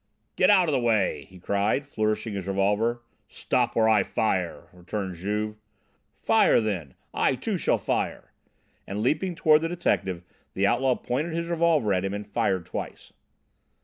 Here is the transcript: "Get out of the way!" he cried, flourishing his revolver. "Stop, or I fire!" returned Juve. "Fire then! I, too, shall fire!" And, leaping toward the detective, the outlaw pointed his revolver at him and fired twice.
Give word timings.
"Get 0.35 0.49
out 0.49 0.67
of 0.67 0.71
the 0.71 0.79
way!" 0.79 1.27
he 1.29 1.37
cried, 1.37 1.85
flourishing 1.85 2.33
his 2.33 2.47
revolver. 2.47 3.03
"Stop, 3.27 3.77
or 3.77 3.87
I 3.87 4.01
fire!" 4.01 4.67
returned 4.73 5.13
Juve. 5.13 5.57
"Fire 6.15 6.59
then! 6.59 6.95
I, 7.13 7.35
too, 7.35 7.59
shall 7.59 7.77
fire!" 7.77 8.33
And, 8.87 9.03
leaping 9.03 9.35
toward 9.35 9.61
the 9.61 9.69
detective, 9.69 10.23
the 10.55 10.65
outlaw 10.65 10.95
pointed 10.95 11.35
his 11.35 11.49
revolver 11.49 11.93
at 11.93 12.03
him 12.03 12.15
and 12.15 12.25
fired 12.25 12.65
twice. 12.65 13.13